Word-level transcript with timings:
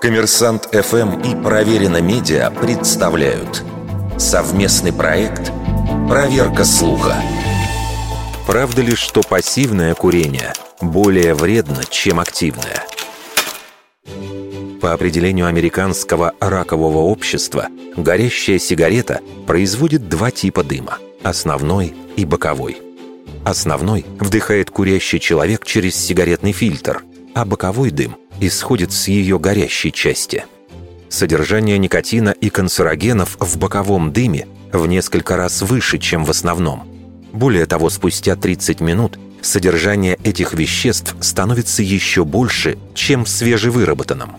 Коммерсант 0.00 0.68
ФМ 0.72 1.20
и 1.22 1.42
Проверено 1.42 2.00
Медиа 2.00 2.52
представляют 2.52 3.64
совместный 4.16 4.92
проект 4.92 5.50
«Проверка 6.08 6.64
слуха». 6.64 7.16
Правда 8.46 8.80
ли, 8.82 8.94
что 8.94 9.22
пассивное 9.22 9.96
курение 9.96 10.52
более 10.80 11.34
вредно, 11.34 11.82
чем 11.90 12.20
активное? 12.20 12.84
По 14.80 14.92
определению 14.92 15.48
американского 15.48 16.32
ракового 16.38 16.98
общества, 16.98 17.66
горящая 17.96 18.60
сигарета 18.60 19.20
производит 19.48 20.08
два 20.08 20.30
типа 20.30 20.62
дыма– 20.62 20.98
основной 21.24 21.92
и 22.16 22.24
боковой. 22.24 22.80
Основной 23.44 24.06
вдыхает 24.20 24.70
курящий 24.70 25.18
человек 25.18 25.66
через 25.66 25.96
сигаретный 25.96 26.52
фильтр, 26.52 27.02
а 27.34 27.44
боковой 27.44 27.90
дым 27.90 28.16
исходит 28.40 28.92
с 28.92 29.08
ее 29.08 29.38
горящей 29.38 29.90
части. 29.90 30.44
Содержание 31.08 31.78
никотина 31.78 32.30
и 32.30 32.50
канцерогенов 32.50 33.36
в 33.40 33.58
боковом 33.58 34.12
дыме 34.12 34.46
в 34.72 34.86
несколько 34.86 35.36
раз 35.36 35.62
выше, 35.62 35.98
чем 35.98 36.24
в 36.24 36.30
основном. 36.30 36.86
Более 37.32 37.66
того, 37.66 37.90
спустя 37.90 38.36
30 38.36 38.80
минут 38.80 39.18
содержание 39.40 40.18
этих 40.24 40.52
веществ 40.54 41.14
становится 41.20 41.82
еще 41.82 42.24
больше, 42.24 42.78
чем 42.94 43.24
в 43.24 43.28
свежевыработанном. 43.28 44.36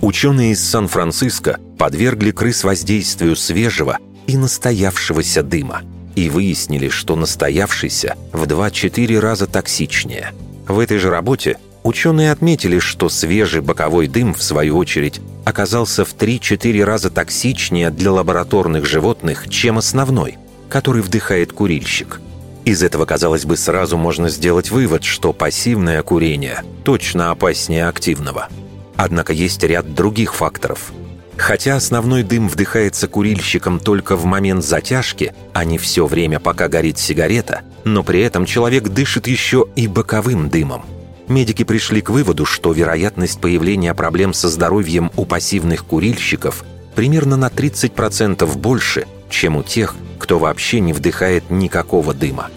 Ученые 0.00 0.52
из 0.52 0.64
Сан-Франциско 0.68 1.58
подвергли 1.78 2.32
крыс 2.32 2.64
воздействию 2.64 3.36
свежего 3.36 3.98
и 4.26 4.36
настоявшегося 4.36 5.42
дыма 5.42 5.82
и 6.16 6.28
выяснили, 6.28 6.88
что 6.88 7.16
настоявшийся 7.16 8.16
в 8.32 8.44
2-4 8.44 9.18
раза 9.18 9.46
токсичнее. 9.46 10.32
В 10.66 10.78
этой 10.78 10.98
же 10.98 11.10
работе 11.10 11.58
Ученые 11.82 12.30
отметили, 12.30 12.78
что 12.78 13.08
свежий 13.08 13.60
боковой 13.60 14.06
дым, 14.06 14.34
в 14.34 14.42
свою 14.42 14.76
очередь, 14.76 15.20
оказался 15.44 16.04
в 16.04 16.14
3-4 16.14 16.84
раза 16.84 17.10
токсичнее 17.10 17.90
для 17.90 18.12
лабораторных 18.12 18.86
животных, 18.86 19.48
чем 19.48 19.78
основной, 19.78 20.38
который 20.68 21.02
вдыхает 21.02 21.52
курильщик. 21.52 22.20
Из 22.64 22.84
этого, 22.84 23.04
казалось 23.04 23.44
бы, 23.44 23.56
сразу 23.56 23.96
можно 23.96 24.28
сделать 24.28 24.70
вывод, 24.70 25.02
что 25.02 25.32
пассивное 25.32 26.00
курение 26.04 26.62
точно 26.84 27.32
опаснее 27.32 27.88
активного. 27.88 28.48
Однако 28.94 29.32
есть 29.32 29.64
ряд 29.64 29.92
других 29.94 30.34
факторов. 30.34 30.92
Хотя 31.36 31.74
основной 31.74 32.22
дым 32.22 32.48
вдыхается 32.48 33.08
курильщиком 33.08 33.80
только 33.80 34.14
в 34.14 34.24
момент 34.24 34.64
затяжки, 34.64 35.34
а 35.52 35.64
не 35.64 35.78
все 35.78 36.06
время, 36.06 36.38
пока 36.38 36.68
горит 36.68 36.98
сигарета, 36.98 37.62
но 37.82 38.04
при 38.04 38.20
этом 38.20 38.44
человек 38.44 38.84
дышит 38.84 39.26
еще 39.26 39.66
и 39.74 39.88
боковым 39.88 40.48
дымом– 40.48 40.84
медики 41.32 41.64
пришли 41.64 42.00
к 42.00 42.10
выводу, 42.10 42.44
что 42.44 42.72
вероятность 42.72 43.40
появления 43.40 43.94
проблем 43.94 44.32
со 44.32 44.48
здоровьем 44.48 45.10
у 45.16 45.24
пассивных 45.24 45.84
курильщиков 45.84 46.64
примерно 46.94 47.36
на 47.36 47.48
30% 47.48 48.46
больше, 48.56 49.06
чем 49.30 49.56
у 49.56 49.62
тех, 49.62 49.94
кто 50.18 50.38
вообще 50.38 50.80
не 50.80 50.92
вдыхает 50.92 51.50
никакого 51.50 52.14
дыма. 52.14 52.48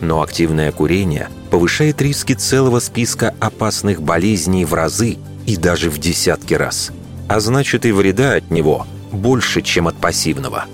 Но 0.00 0.22
активное 0.22 0.70
курение 0.72 1.28
повышает 1.50 2.00
риски 2.00 2.34
целого 2.34 2.78
списка 2.80 3.34
опасных 3.40 4.02
болезней 4.02 4.64
в 4.64 4.74
разы 4.74 5.18
и 5.46 5.56
даже 5.56 5.90
в 5.90 5.98
десятки 5.98 6.54
раз. 6.54 6.92
А 7.26 7.40
значит 7.40 7.84
и 7.84 7.92
вреда 7.92 8.34
от 8.34 8.50
него 8.50 8.86
больше, 9.10 9.62
чем 9.62 9.88
от 9.88 9.96
пассивного. 9.96 10.66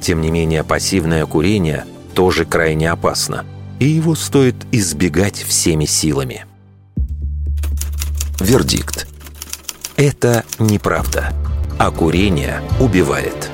Тем 0.00 0.20
не 0.20 0.30
менее, 0.30 0.64
пассивное 0.64 1.24
курение 1.26 1.84
тоже 2.14 2.44
крайне 2.44 2.90
опасно, 2.90 3.44
и 3.78 3.86
его 3.86 4.14
стоит 4.14 4.56
избегать 4.72 5.36
всеми 5.42 5.84
силами. 5.84 6.44
Вердикт. 8.42 9.06
Это 9.96 10.44
неправда. 10.58 11.32
А 11.78 11.92
курение 11.92 12.60
убивает. 12.80 13.48